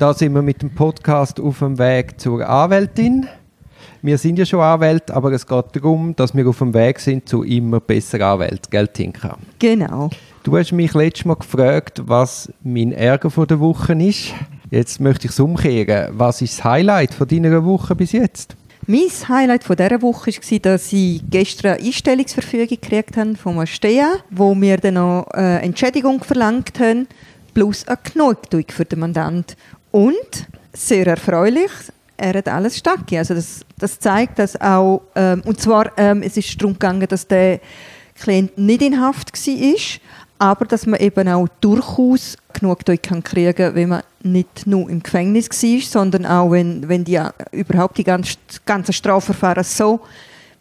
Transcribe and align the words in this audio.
Da 0.00 0.14
sind 0.14 0.32
wir 0.32 0.40
mit 0.40 0.62
dem 0.62 0.70
Podcast 0.70 1.38
auf 1.38 1.58
dem 1.58 1.78
Weg 1.78 2.18
zur 2.18 2.48
Anwältin. 2.48 3.28
Wir 4.00 4.16
sind 4.16 4.38
ja 4.38 4.46
schon 4.46 4.60
Anwälte, 4.60 5.14
aber 5.14 5.30
es 5.32 5.46
geht 5.46 5.66
darum, 5.74 6.16
dass 6.16 6.34
wir 6.34 6.48
auf 6.48 6.56
dem 6.56 6.72
Weg 6.72 6.98
sind 7.00 7.28
zu 7.28 7.42
immer 7.42 7.80
besseren 7.80 8.22
Anwälten, 8.22 8.70
gell, 8.70 8.88
Tinka? 8.88 9.36
Genau. 9.58 10.08
Du 10.42 10.56
hast 10.56 10.72
mich 10.72 10.94
letztes 10.94 11.26
Mal 11.26 11.34
gefragt, 11.34 12.00
was 12.06 12.50
mein 12.64 12.92
Ärger 12.92 13.28
von 13.28 13.46
der 13.46 13.60
Woche 13.60 13.92
ist. 13.92 14.32
Jetzt 14.70 15.00
möchte 15.00 15.26
ich 15.26 15.32
es 15.32 15.38
umkehren. 15.38 16.14
Was 16.16 16.40
ist 16.40 16.56
das 16.56 16.64
Highlight 16.64 17.12
von 17.12 17.28
deiner 17.28 17.62
Woche 17.62 17.94
bis 17.94 18.12
jetzt? 18.12 18.56
Mein 18.86 19.10
Highlight 19.28 19.64
von 19.64 19.76
dieser 19.76 20.00
Woche 20.00 20.30
war, 20.30 20.58
dass 20.60 20.92
ich 20.94 21.22
gestern 21.28 21.72
eine 21.72 21.84
Einstellungsverfügung 21.84 22.68
gekriegt 22.68 23.18
habe 23.18 23.34
vom 23.34 23.58
Astea, 23.58 24.14
wo 24.30 24.58
wir 24.58 24.78
dann 24.78 24.94
noch 24.94 25.26
eine 25.26 25.60
Entschädigung 25.60 26.24
verlangt 26.24 26.80
haben, 26.80 27.06
plus 27.52 27.86
eine 27.86 27.98
Genugtuung 28.02 28.64
für 28.68 28.86
den 28.86 29.00
Mandant. 29.00 29.56
Und, 29.90 30.46
sehr 30.72 31.06
erfreulich, 31.06 31.70
er 32.16 32.34
hat 32.34 32.48
alles 32.48 32.76
stattgegeben. 32.76 33.18
Also 33.18 33.34
das, 33.34 33.64
das 33.78 33.98
zeigt, 33.98 34.38
dass 34.38 34.60
auch, 34.60 35.02
ähm, 35.14 35.42
und 35.44 35.60
zwar, 35.60 35.90
ähm, 35.96 36.22
es 36.22 36.36
ist 36.36 36.60
darum 36.60 36.74
gegangen, 36.74 37.06
dass 37.08 37.26
der 37.26 37.60
Klient 38.14 38.56
nicht 38.58 38.82
in 38.82 39.00
Haft 39.00 39.32
war, 39.34 40.00
aber 40.38 40.64
dass 40.66 40.86
man 40.86 41.00
eben 41.00 41.28
auch 41.28 41.48
durchaus 41.60 42.36
Genugtuung 42.52 42.98
kann 43.02 43.22
kriegen 43.22 43.74
wenn 43.74 43.88
man 43.88 44.02
nicht 44.22 44.66
nur 44.66 44.90
im 44.90 45.02
Gefängnis 45.02 45.48
war, 45.48 45.80
sondern 45.80 46.26
auch, 46.26 46.50
wenn, 46.50 46.88
wenn 46.88 47.04
die, 47.04 47.20
überhaupt 47.52 47.98
die 47.98 48.04
ganze, 48.04 48.36
ganze 48.66 48.92
Strafverfahren 48.92 49.64
so 49.64 50.00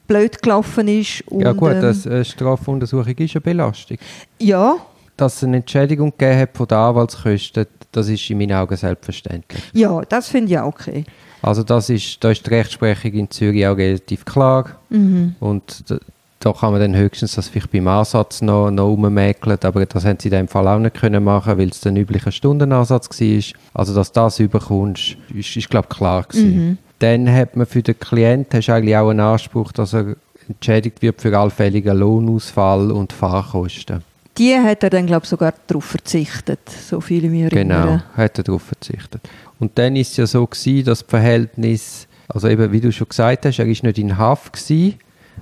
blöd 0.08 0.41
gelaufen 0.41 0.88
ist. 0.88 1.23
Ja 1.31 1.52
gut, 1.52 1.72
das 1.81 2.05
äh, 2.05 2.25
Strafuntersuchung 2.25 3.16
ist 3.17 3.36
eine 3.36 3.41
Belastung. 3.41 3.98
Ja. 4.39 4.77
Dass 5.20 5.38
es 5.38 5.44
eine 5.44 5.58
Entschädigung 5.58 6.14
gegeben 6.18 6.40
hat 6.40 6.55
von 6.55 6.68
den 6.68 6.78
Anwaltskosten, 6.78 7.68
das 7.91 8.08
ist 8.08 8.30
in 8.30 8.38
meinen 8.38 8.54
Augen 8.54 8.76
selbstverständlich. 8.76 9.62
Ja, 9.73 10.02
das 10.02 10.30
finde 10.30 10.52
ich 10.52 10.59
auch 10.59 10.68
okay. 10.68 11.04
Also 11.42 11.64
das 11.64 11.90
ist, 11.90 12.23
da 12.23 12.32
ist 12.32 12.45
die 12.45 12.50
Rechtsprechung 12.50 13.11
in 13.14 13.30
Zürich 13.30 13.66
auch 13.67 13.78
relativ 13.78 14.26
klar. 14.26 14.78
Mhm. 14.89 15.36
Und 15.39 15.89
da, 15.89 15.98
da, 16.39 16.53
kann 16.53 16.72
man 16.72 16.81
dann 16.81 16.95
höchstens 16.95 17.36
das 17.36 17.48
vielleicht 17.48 17.72
beim 17.72 17.88
Ansatz 17.88 18.42
noch, 18.42 18.72
noch 18.72 18.94
ummäkeln, 18.94 19.58
aber 19.61 19.86
das 19.86 20.06
haben 20.06 20.17
sie 20.20 20.30
in 20.30 20.36
dem 20.36 20.48
Fall 20.48 20.67
auch 20.67 20.80
nicht 20.80 20.95
können 20.95 21.23
machen, 21.23 21.58
weil 21.58 21.70
es 21.70 21.81
der 21.81 21.95
übliche 21.95 22.31
Stundenansatz 22.31 23.09
war. 23.09 23.44
Also 23.73 23.95
dass 23.95 24.11
das 24.11 24.39
überkommst, 24.39 25.17
ist, 25.33 25.56
ist 25.58 25.70
glaube 25.70 25.88
ich 25.92 25.98
klar 25.98 26.23
gewesen. 26.23 26.56
Mhm. 26.56 26.78
Dann 27.00 27.33
hat 27.33 27.56
man 27.56 27.66
für 27.66 27.81
den 27.81 27.98
Klienten 27.98 28.58
hast 28.58 28.70
eigentlich 28.70 28.95
auch 28.95 29.09
einen 29.09 29.22
Anspruch, 29.22 29.72
dass 29.72 29.94
er 29.94 30.16
entschädigt 30.50 31.02
wird 31.02 31.22
für 31.22 31.38
allfälligen 31.38 31.98
Lohnausfall 31.98 32.92
und 32.92 33.14
Fahrkosten. 33.14 34.04
Die 34.40 34.56
hat 34.56 34.84
er 34.84 34.90
dann, 34.90 35.06
glaube 35.06 35.23
ich, 35.26 35.30
sogar 35.30 35.54
darauf 35.68 35.84
verzichtet, 35.86 36.62
so 36.70 37.02
viele 37.02 37.30
mir 37.30 37.50
Genau, 37.50 37.76
erinnern. 37.76 38.04
hat 38.16 38.38
er 38.38 38.44
darauf 38.45 38.64
verzichtet. 38.64 39.22
Und 39.59 39.78
dann 39.78 39.95
ist 39.98 40.12
es 40.12 40.18
ja 40.18 40.26
so 40.26 40.48
gewesen, 40.48 40.86
dass 40.86 41.00
das 41.00 41.09
Verhältnis, 41.09 42.08
also 42.30 42.48
eben, 42.48 42.72
wie 42.72 42.80
du 42.80 42.92
schon 42.92 43.10
gesagt 43.10 43.45
hast, 43.45 43.60
er 43.60 43.66
ist 43.67 43.84
nicht 43.84 43.98
in 43.98 44.17
Haft 44.17 44.54
gewesen, 44.54 44.95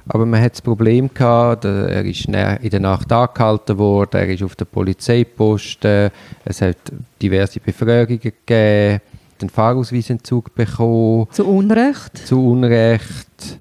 aber 0.08 0.25
man 0.25 0.42
hat 0.42 0.53
das 0.53 0.62
Problem 0.62 1.14
gehabt, 1.14 1.66
er 1.66 2.03
ist 2.06 2.25
in 2.25 2.31
der 2.34 2.80
Nacht 2.80 3.12
angehalten 3.12 3.78
worden, 3.78 4.18
er 4.20 4.30
ist 4.30 4.42
auf 4.44 4.56
der 4.56 4.66
Polizeiposten, 4.66 6.09
es 6.45 6.62
hat 6.62 6.78
diverse 7.22 7.59
Befragungen 7.59 8.20
gegeben, 8.20 9.02
den 9.42 9.50
Fahrausweisentzug 9.50 10.56
bekommen. 10.56 11.28
Zu 11.31 11.45
Unrecht? 11.45 12.18
Zu 12.25 12.52
Unrecht. 12.52 13.59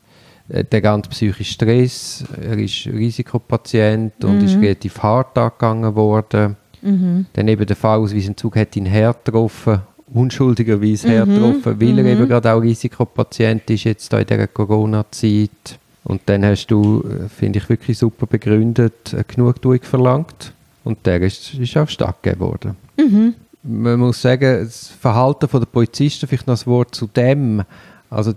Äh, 0.49 0.65
der 0.65 0.81
ganze 0.81 1.11
psychische 1.11 1.53
Stress, 1.53 2.25
er 2.41 2.59
ist 2.59 2.87
Risikopatient 2.87 4.25
und 4.25 4.39
mhm. 4.39 4.45
ist 4.45 4.57
relativ 4.57 5.03
hart 5.03 5.37
angegangen 5.39 5.95
worden. 5.95 6.57
Mhm. 6.83 7.27
Dann 7.33 7.49
eben 7.49 7.67
der 7.67 7.77
Fahrausweisentzug 7.77 8.57
hat 8.57 8.77
ihn 8.77 8.91
hart 8.91 9.25
getroffen 9.25 9.81
unschuldigerweise 10.13 11.09
mhm. 11.09 11.13
hergetroffen, 11.13 11.81
weil 11.81 11.93
mhm. 11.93 11.99
er 11.99 12.07
eben 12.07 12.29
gerade 12.29 12.53
auch 12.53 12.61
Risikopatient 12.61 13.69
ist 13.71 13.85
jetzt 13.85 14.13
in 14.13 14.27
dieser 14.27 14.47
Corona-Zeit. 14.47 15.79
Und 16.05 16.23
dann 16.27 16.45
hast 16.45 16.69
du, 16.69 17.03
äh, 17.03 17.29
finde 17.29 17.59
ich, 17.59 17.69
wirklich 17.69 17.99
super 17.99 18.27
begründet, 18.27 19.13
eine 19.13 19.25
Genugtuung 19.25 19.81
verlangt. 19.83 20.53
Und 20.85 21.05
der 21.05 21.21
ist, 21.23 21.55
ist 21.55 21.77
auch 21.77 21.89
stattgegeben 21.89 22.41
worden. 22.41 22.77
Mhm. 22.97 23.35
Man 23.65 23.99
muss 23.99 24.23
sagen, 24.23 24.61
das 24.61 24.89
Verhalten 24.89 25.49
der 25.51 25.67
Polizisten, 25.67 26.29
vielleicht 26.29 26.47
noch 26.47 26.61
ein 26.61 26.67
Wort 26.67 26.95
zu 26.95 27.09
dem, 27.09 27.65
also 28.09 28.33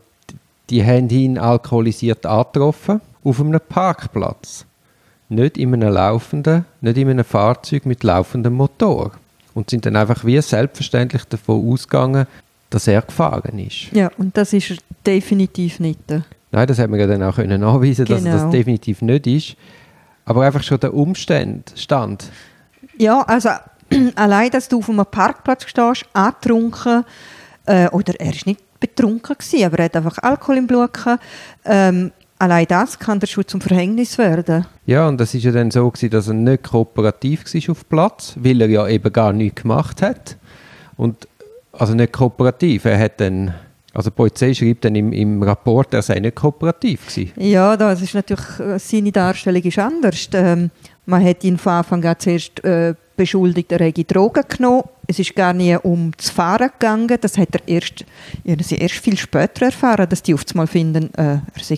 die 0.69 0.85
haben 0.85 1.09
ihn 1.09 1.37
alkoholisiert 1.37 2.25
angetroffen 2.25 3.01
auf 3.23 3.39
einem 3.39 3.59
Parkplatz. 3.67 4.65
Nicht 5.29 5.57
in 5.57 5.73
einem 5.73 5.93
laufenden, 5.93 6.65
nicht 6.81 6.97
in 6.97 7.09
einem 7.09 7.25
Fahrzeug 7.25 7.85
mit 7.85 8.03
laufendem 8.03 8.53
Motor 8.53 9.11
und 9.53 9.69
sind 9.69 9.85
dann 9.85 9.95
einfach 9.95 10.25
wie 10.25 10.41
selbstverständlich 10.41 11.25
davon 11.25 11.71
ausgegangen, 11.71 12.25
dass 12.69 12.87
er 12.87 13.01
gefahren 13.01 13.59
ist. 13.59 13.91
Ja, 13.91 14.11
und 14.17 14.35
das 14.37 14.53
ist 14.53 14.71
er 14.71 14.77
definitiv 15.05 15.79
nicht. 15.79 15.99
Nein, 16.51 16.67
das 16.67 16.79
hat 16.79 16.89
man 16.89 16.99
ja 16.99 17.07
dann 17.07 17.21
auch 17.23 17.35
können 17.35 17.61
nachweisen, 17.61 18.05
genau. 18.05 18.19
dass 18.19 18.43
das 18.43 18.51
definitiv 18.51 19.01
nicht 19.01 19.27
ist. 19.27 19.55
Aber 20.25 20.43
einfach 20.43 20.63
schon 20.63 20.79
der 20.79 20.93
Umstand 20.93 21.73
stand. 21.75 22.31
Ja, 22.97 23.21
also 23.21 23.49
allein, 24.15 24.51
dass 24.51 24.67
du 24.67 24.79
auf 24.79 24.89
einem 24.89 25.05
Parkplatz 25.05 25.65
stehst, 25.67 26.05
angetrunken, 26.13 27.05
äh, 27.65 27.87
oder 27.89 28.19
er 28.19 28.33
ist 28.33 28.45
nicht 28.45 28.61
betrunken 28.79 29.35
gewesen, 29.37 29.65
aber 29.65 29.79
er 29.79 29.85
hat 29.85 29.95
einfach 29.95 30.17
Alkohol 30.19 30.57
im 30.57 30.67
Blut 30.67 30.93
gehabt, 30.93 31.23
ähm, 31.65 32.11
Allein 32.41 32.67
das 32.67 32.97
kann 32.97 33.19
der 33.19 33.27
schon 33.27 33.45
zum 33.45 33.59
Verhängnis 33.59 34.17
werden. 34.17 34.65
Ja, 34.85 35.09
und 35.09 35.19
das 35.19 35.33
ist 35.33 35.43
ja 35.43 35.51
dann 35.51 35.71
so 35.71 35.91
gewesen, 35.91 36.09
dass 36.09 36.29
er 36.29 36.35
nicht 36.35 36.63
kooperativ 36.63 37.43
war 37.43 37.71
auf 37.71 37.89
Platz, 37.89 38.33
weil 38.39 38.61
er 38.61 38.69
ja 38.69 38.87
eben 38.87 39.11
gar 39.11 39.33
nichts 39.33 39.61
gemacht 39.61 40.01
hat. 40.01 40.37
Und 40.95 41.27
also 41.73 41.93
nicht 41.95 42.13
kooperativ, 42.13 42.85
er 42.85 42.97
hat 42.97 43.19
dann 43.19 43.53
also 43.93 44.09
die 44.09 44.15
Polizei 44.15 44.53
schreibt 44.53 44.85
dann 44.85 44.95
im, 44.95 45.11
im 45.11 45.43
Rapport, 45.43 45.93
er 45.93 46.01
sei 46.01 46.19
nicht 46.19 46.35
kooperativ 46.35 47.07
gewesen. 47.07 47.31
Ja, 47.37 47.75
das 47.75 48.01
ist 48.01 48.13
natürlich, 48.13 48.59
äh, 48.59 48.79
seine 48.79 49.11
Darstellung 49.11 49.63
ist 49.63 49.79
anders. 49.79 50.29
Ähm, 50.33 50.69
man 51.05 51.25
hat 51.25 51.43
ihn 51.43 51.57
von 51.57 51.73
Anfang 51.73 52.05
an 52.05 52.15
zuerst 52.19 52.63
äh, 52.63 52.93
beschuldigt, 53.19 53.71
er 53.71 53.79
hätte 53.79 54.05
Drogen 54.05 54.43
genommen. 54.47 54.83
Es 55.05 55.19
ist 55.19 55.35
gar 55.35 55.53
nicht 55.53 55.83
um 55.83 56.11
das 56.15 56.29
Fahren 56.29 56.69
gegangen. 56.71 57.17
Das 57.19 57.37
hat 57.37 57.49
er 57.53 57.67
erst, 57.67 58.05
erst 58.45 58.95
viel 58.95 59.17
später 59.17 59.65
erfahren, 59.65 60.07
dass 60.07 60.23
die 60.23 60.33
auf 60.33 60.45
einmal 60.51 60.67
finden, 60.67 61.13
äh, 61.15 61.39
er 61.39 61.43
sei 61.61 61.77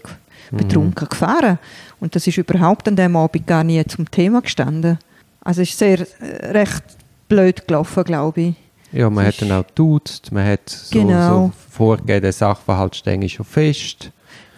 betrunken 0.52 1.06
mhm. 1.06 1.10
gefahren. 1.10 1.60
Und 2.00 2.16
das 2.16 2.28
ist 2.28 2.38
überhaupt 2.38 2.88
an 2.88 2.96
dem 2.96 3.16
Abend 3.16 3.48
gar 3.48 3.64
nie 3.64 3.84
zum 3.86 4.10
Thema 4.10 4.42
gestanden. 4.42 5.00
Also 5.42 5.62
es 5.62 5.70
ist 5.70 5.80
sehr 5.80 6.00
äh, 6.20 6.52
recht 6.52 6.84
blöd 7.28 7.68
gelaufen, 7.68 8.04
glaube 8.04 8.42
ich. 8.42 8.56
Ja, 8.92 9.10
man 9.10 9.26
es 9.26 9.36
hat 9.36 9.42
dann 9.42 9.58
auch 9.58 9.66
getuzt, 9.66 10.32
man 10.32 10.46
hat 10.46 10.70
so, 10.70 11.00
genau. 11.00 11.46
so 11.46 11.52
vorgegeben, 11.70 12.22
der 12.22 12.34
Sachverhalt 12.34 12.96
stehe 12.96 13.30
schon 13.30 13.46
fest. 13.46 14.12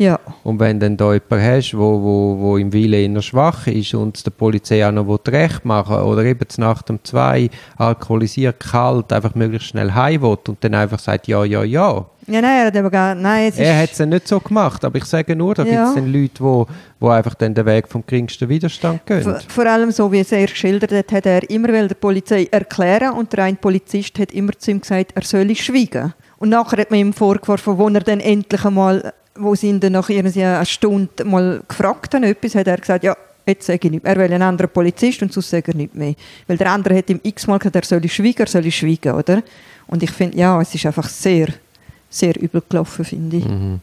Ja. 0.03 0.19
Und 0.43 0.59
wenn 0.59 0.81
dann 0.81 0.97
da 0.97 1.13
jemanden 1.13 1.41
hast, 1.41 1.77
wo, 1.77 2.01
wo, 2.01 2.37
wo 2.39 2.57
im 2.57 2.73
Willen 2.73 3.15
eher 3.15 3.21
schwach 3.21 3.67
ist 3.67 3.93
und 3.93 4.25
der 4.25 4.31
Polizei 4.31 4.85
auch 4.85 4.91
noch 4.91 5.19
recht 5.27 5.63
machen 5.63 5.95
oder 5.95 6.25
eben 6.25 6.45
nach 6.57 6.81
dem 6.81 6.99
zwei 7.03 7.49
alkoholisiert, 7.77 8.59
kalt, 8.59 9.13
einfach 9.13 9.33
möglichst 9.35 9.69
schnell 9.69 9.93
heim 9.93 10.21
will 10.21 10.37
und 10.47 10.57
dann 10.61 10.75
einfach 10.75 10.99
sagt, 10.99 11.27
ja, 11.27 11.45
ja, 11.45 11.63
ja. 11.63 12.05
Ja, 12.27 12.41
nein, 12.41 12.59
er 12.59 12.65
hat 12.67 12.77
aber 12.77 12.89
gar, 12.89 13.15
nein, 13.15 13.49
es 13.49 13.57
Er 13.57 13.77
hat 13.77 13.91
es 13.91 13.97
ja 13.97 14.05
nicht 14.05 14.27
so 14.27 14.39
gemacht, 14.39 14.83
aber 14.85 14.97
ich 14.97 15.05
sage 15.05 15.35
nur, 15.35 15.55
da 15.55 15.63
ja. 15.63 15.93
gibt 15.93 16.05
es 16.05 16.13
Leute, 16.13 16.43
wo, 16.43 16.67
wo 16.99 17.09
einfach 17.09 17.35
dann 17.35 17.53
den 17.53 17.65
Weg 17.65 17.87
vom 17.87 18.03
geringsten 18.05 18.47
Widerstand 18.47 19.05
gehen. 19.05 19.23
Vor, 19.23 19.39
vor 19.47 19.65
allem 19.65 19.91
so, 19.91 20.11
wie 20.11 20.19
es 20.19 20.31
er 20.31 20.47
geschildert 20.47 20.91
hat, 20.91 21.11
hat 21.11 21.25
er 21.25 21.49
immer 21.49 21.67
der 21.69 21.95
Polizei 21.95 22.47
erklären 22.51 23.13
und 23.13 23.31
der 23.33 23.45
eine 23.45 23.57
Polizist 23.57 24.19
hat 24.19 24.31
immer 24.31 24.51
zu 24.57 24.71
ihm 24.71 24.81
gesagt, 24.81 25.11
er 25.15 25.23
solle 25.23 25.55
schweigen. 25.55 26.13
Und 26.37 26.49
nachher 26.49 26.79
hat 26.79 26.91
man 26.91 26.99
ihm 26.99 27.13
vorgeworfen, 27.13 27.77
wo 27.77 27.87
er 27.89 28.01
dann 28.01 28.19
endlich 28.19 28.65
einmal 28.65 29.13
wo 29.35 29.55
sie 29.55 29.69
ihn 29.69 29.79
dann 29.79 29.93
nach 29.93 30.09
einer 30.09 30.65
Stunde 30.65 31.23
mal 31.23 31.61
gefragt 31.67 32.13
haben, 32.13 32.23
etwas, 32.23 32.55
hat 32.55 32.67
er 32.67 32.77
gesagt, 32.77 33.03
ja, 33.03 33.15
jetzt 33.45 33.65
sage 33.65 33.79
ich 33.83 33.91
nicht 33.91 34.05
Er 34.05 34.15
will 34.15 34.31
einen 34.31 34.41
anderen 34.41 34.71
Polizist 34.71 35.21
und 35.21 35.33
sonst 35.33 35.49
sage 35.49 35.71
er 35.71 35.75
nicht 35.75 35.95
mehr. 35.95 36.15
Weil 36.47 36.57
der 36.57 36.71
andere 36.71 36.97
hat 36.97 37.09
ihm 37.09 37.19
x-mal 37.21 37.59
gesagt, 37.59 37.75
er 37.75 37.83
soll 37.83 38.07
schweigen, 38.07 38.39
er 38.39 38.47
soll 38.47 38.71
schweigen, 38.71 39.13
oder? 39.13 39.43
Und 39.87 40.03
ich 40.03 40.11
finde, 40.11 40.37
ja, 40.37 40.61
es 40.61 40.73
ist 40.73 40.85
einfach 40.85 41.09
sehr, 41.09 41.49
sehr 42.09 42.39
übel 42.41 42.63
gelaufen, 42.67 43.03
finde 43.03 43.37
ich. 43.37 43.45
Mhm. 43.45 43.81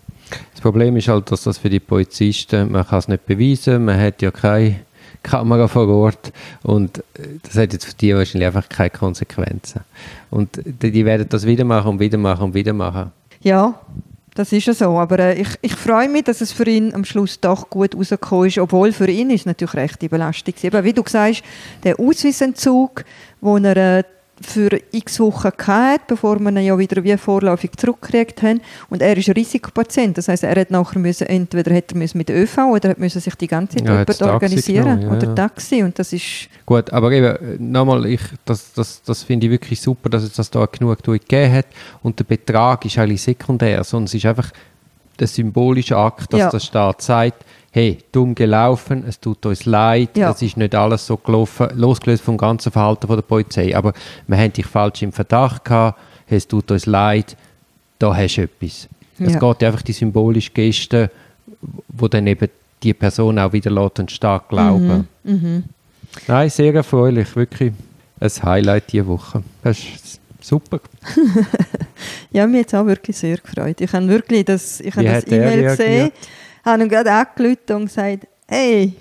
Das 0.52 0.60
Problem 0.60 0.96
ist 0.96 1.08
halt, 1.08 1.30
dass 1.30 1.42
das 1.42 1.58
für 1.58 1.68
die 1.68 1.80
Polizisten, 1.80 2.70
man 2.70 2.86
kann 2.86 3.00
es 3.00 3.08
nicht 3.08 3.26
beweisen, 3.26 3.84
man 3.84 4.00
hat 4.00 4.22
ja 4.22 4.30
keine 4.30 4.80
Kamera 5.22 5.66
vor 5.68 5.88
Ort 5.88 6.32
und 6.62 7.02
das 7.42 7.56
hat 7.56 7.72
jetzt 7.72 7.84
für 7.84 7.94
die 7.94 8.14
wahrscheinlich 8.14 8.46
einfach 8.46 8.68
keine 8.68 8.90
Konsequenzen. 8.90 9.80
Und 10.30 10.60
die 10.64 11.04
werden 11.04 11.26
das 11.28 11.44
wieder 11.44 11.64
machen 11.64 11.90
und 11.90 12.00
wieder 12.00 12.16
machen 12.16 12.44
und 12.44 12.54
wieder 12.54 12.72
machen. 12.72 13.10
Ja, 13.42 13.80
das 14.40 14.52
ist 14.52 14.66
ja 14.66 14.72
so, 14.72 14.98
aber 14.98 15.18
äh, 15.18 15.40
ich, 15.40 15.48
ich 15.60 15.74
freue 15.74 16.08
mich, 16.08 16.24
dass 16.24 16.40
es 16.40 16.50
für 16.50 16.64
ihn 16.64 16.94
am 16.94 17.04
Schluss 17.04 17.40
doch 17.40 17.68
gut 17.68 17.94
rausgekommen 17.94 18.48
ist, 18.48 18.58
obwohl 18.58 18.90
für 18.92 19.10
ihn 19.10 19.28
ist 19.28 19.44
natürlich 19.44 19.74
recht 19.74 20.00
die 20.00 20.08
Belastung. 20.08 20.54
Eben, 20.62 20.84
wie 20.84 20.94
du 20.94 21.02
sagst, 21.06 21.42
der 21.84 22.00
Ausweisentzug, 22.00 23.04
wo 23.42 23.58
er 23.58 23.76
äh, 23.76 24.04
für 24.40 24.70
x 24.92 25.20
Wochen 25.20 25.50
gehabt, 25.56 26.06
bevor 26.06 26.38
wir 26.38 26.50
ihn 26.50 26.64
ja 26.64 26.78
wieder 26.78 27.04
wie 27.04 27.16
vorläufig 27.16 27.72
zurückgekriegt 27.76 28.42
haben. 28.42 28.60
Und 28.88 29.02
er 29.02 29.16
ist 29.16 29.28
ein 29.28 29.34
Risikopatient. 29.34 30.16
Das 30.16 30.28
heißt, 30.28 30.44
er 30.44 30.58
hat 30.58 30.70
nachher 30.70 30.98
müssen, 30.98 31.26
entweder 31.26 31.72
hätte 31.74 31.94
er 31.94 31.98
müssen 31.98 32.18
mit 32.18 32.30
ÖV 32.30 32.58
oder 32.58 32.94
müssen 32.96 33.20
sich 33.20 33.34
die 33.34 33.46
ganze 33.46 33.76
Zeit 33.76 33.86
Ja, 33.86 33.98
hat's 33.98 34.22
organisieren 34.22 35.00
genommen, 35.00 35.20
ja, 35.20 35.28
oder. 35.28 35.34
Taxi. 35.34 35.82
Und 35.82 35.98
das 35.98 36.12
ist 36.12 36.48
Gut, 36.64 36.92
aber 36.92 37.12
eben, 37.12 37.70
nochmal, 37.70 38.06
ich, 38.06 38.22
das, 38.44 38.72
das, 38.72 39.02
das 39.02 39.22
finde 39.22 39.46
ich 39.46 39.52
wirklich 39.52 39.80
super, 39.80 40.08
dass 40.08 40.22
es 40.22 40.32
das 40.32 40.50
da 40.50 40.66
genug 40.66 41.02
gegeben 41.02 41.52
hat. 41.52 41.66
Und 42.02 42.18
der 42.18 42.24
Betrag 42.24 42.84
ist 42.84 42.96
eigentlich 42.98 43.22
sekundär, 43.22 43.82
sondern 43.84 44.06
es 44.06 44.14
ist 44.14 44.26
einfach 44.26 44.50
der 45.20 45.28
symbolische 45.28 45.96
Akt, 45.96 46.32
dass 46.32 46.40
Ja. 46.40 46.50
der 46.50 46.60
Staat 46.60 47.02
sagt, 47.02 47.44
hey, 47.72 47.98
dumm 48.10 48.34
gelaufen, 48.34 49.04
es 49.06 49.20
tut 49.20 49.46
uns 49.46 49.64
leid, 49.64 50.16
Ja. 50.16 50.30
es 50.30 50.42
ist 50.42 50.56
nicht 50.56 50.74
alles 50.74 51.06
so 51.06 51.16
gelaufen, 51.16 51.68
losgelöst 51.76 52.22
vom 52.24 52.36
ganzen 52.36 52.72
Verhalten 52.72 53.06
von 53.06 53.16
der 53.16 53.22
Polizei. 53.22 53.76
Aber 53.76 53.92
wir 54.26 54.36
haben 54.36 54.52
dich 54.52 54.66
falsch 54.66 55.02
im 55.02 55.12
Verdacht 55.12 55.64
gehabt, 55.64 55.98
hey, 56.26 56.38
es 56.38 56.48
tut 56.48 56.70
uns 56.70 56.86
leid, 56.86 57.36
da 57.98 58.16
hast 58.16 58.36
du 58.36 58.42
etwas. 58.42 58.88
Es 59.18 59.34
Ja. 59.34 59.38
geht 59.38 59.62
einfach 59.64 59.82
die 59.82 59.92
symbolische 59.92 60.50
Geste, 60.50 61.10
wo 61.88 62.08
dann 62.08 62.26
eben 62.26 62.48
die 62.82 62.94
Person 62.94 63.38
auch 63.38 63.52
wieder 63.52 63.70
lässt 63.70 64.00
und 64.00 64.10
stark 64.10 64.48
glauben. 64.48 65.06
mhm. 65.22 65.64
Nein, 66.26 66.50
sehr 66.50 66.74
erfreulich, 66.74 67.36
wirklich 67.36 67.72
ein 68.18 68.30
Highlight 68.42 68.92
diese 68.92 69.06
Woche. 69.06 69.42
Das 69.62 69.78
ist 69.78 70.18
super. 70.40 70.80
Ja, 72.32 72.46
mir 72.46 72.60
hat 72.60 72.68
es 72.68 72.74
auch 72.74 72.86
wirklich 72.86 73.16
sehr 73.16 73.36
gefreut. 73.38 73.80
Ich 73.80 73.92
habe 73.92 74.08
wirklich 74.08 74.44
das, 74.44 74.80
ich 74.80 74.94
habe 74.94 75.04
das 75.04 75.26
E-Mail 75.26 75.62
gesehen, 75.62 76.12
habe 76.64 76.82
ihn 76.82 76.88
gerade 76.88 77.12
angerufen 77.12 77.72
und 77.74 77.86
gesagt, 77.86 78.26
hey, 78.46 78.94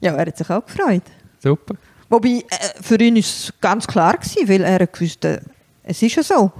ja, 0.00 0.14
er 0.14 0.26
hat 0.26 0.36
sich 0.36 0.48
auch 0.48 0.64
gefreut. 0.64 1.02
Super. 1.40 1.74
Wobei, 2.08 2.28
äh, 2.28 2.42
für 2.80 2.96
ihn 3.00 3.16
ist 3.16 3.26
es 3.44 3.52
ganz 3.60 3.86
klar 3.86 4.16
gewesen, 4.16 4.48
weil 4.48 4.62
er 4.62 4.86
gewusst, 4.86 5.24
äh, 5.24 5.40
es 5.82 6.02
ist 6.02 6.14
ja 6.14 6.22
so. 6.22 6.52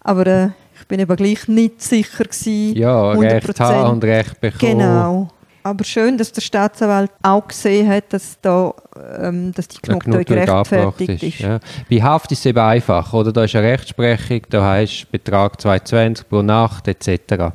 Aber 0.00 0.26
äh, 0.26 0.48
ich 0.78 0.86
bin 0.86 1.00
eben 1.00 1.16
gleich 1.16 1.46
nicht 1.48 1.82
sicher 1.82 2.24
gewesen. 2.24 2.76
Ja, 2.76 3.12
100%. 3.12 3.20
Recht 3.20 3.60
haben 3.60 3.90
und 3.90 4.04
Recht 4.04 4.40
bekommen. 4.40 4.78
Genau. 4.78 5.30
Aber 5.62 5.84
schön, 5.84 6.16
dass 6.16 6.32
der 6.32 6.40
Staatsanwalt 6.40 7.10
auch 7.22 7.46
gesehen 7.46 7.88
hat, 7.88 8.12
dass, 8.12 8.38
da, 8.40 8.72
ähm, 9.20 9.52
dass 9.52 9.68
die 9.68 9.78
Genugtuung 9.82 10.24
gerechtfertigt 10.24 11.22
ist. 11.22 11.38
Ja. 11.40 11.60
Bei 11.90 11.96
Haft 12.02 12.32
ist 12.32 12.40
es 12.40 12.46
eben 12.46 12.58
einfach, 12.58 13.12
oder? 13.12 13.32
Da 13.32 13.44
ist 13.44 13.54
eine 13.54 13.68
Rechtsprechung, 13.68 14.42
da 14.48 14.64
heißt 14.64 15.10
Betrag 15.10 15.60
220 15.60 16.28
pro 16.28 16.42
Nacht 16.42 16.88
etc. 16.88 17.52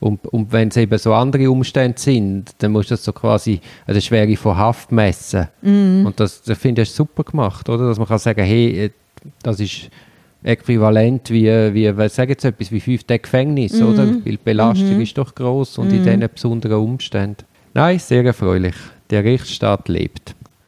Und, 0.00 0.26
und 0.26 0.52
wenn 0.52 0.68
es 0.68 0.76
eben 0.76 0.98
so 0.98 1.14
andere 1.14 1.50
Umstände 1.50 1.98
sind, 1.98 2.50
dann 2.58 2.72
musst 2.72 2.90
du 2.90 2.94
das 2.94 3.04
so 3.04 3.12
quasi 3.12 3.60
eine 3.86 4.00
Schwere 4.00 4.36
von 4.36 4.56
Haft 4.56 4.92
messen. 4.92 5.48
Mhm. 5.62 6.06
Und 6.06 6.20
das, 6.20 6.42
das 6.42 6.58
finde 6.58 6.82
ich 6.82 6.90
super 6.90 7.24
gemacht, 7.24 7.68
oder? 7.68 7.88
Dass 7.88 7.98
man 7.98 8.06
kann 8.06 8.18
sagen, 8.18 8.44
hey, 8.44 8.84
äh, 8.84 8.90
das 9.42 9.60
ist 9.60 9.90
äquivalent 10.46 11.30
wie, 11.30 11.46
wie 11.74 11.96
was 11.96 12.14
sagen 12.14 12.30
jetzt 12.30 12.44
etwas 12.44 12.70
wie 12.72 12.80
fünf 12.80 13.04
Tage 13.04 13.20
Gefängnis, 13.20 13.74
Mhm. 13.80 13.86
oder? 13.88 14.06
Weil 14.06 14.20
die 14.32 14.36
Belastung 14.38 15.00
ist 15.00 15.18
doch 15.18 15.34
groß 15.34 15.78
und 15.78 15.92
in 15.92 16.04
diesen 16.04 16.20
besonderen 16.32 16.78
Umständen. 16.78 17.44
Nein, 17.74 17.98
sehr 17.98 18.24
erfreulich. 18.24 18.74
Der 19.10 19.22
Rechtsstaat 19.24 19.88
lebt. 19.88 20.34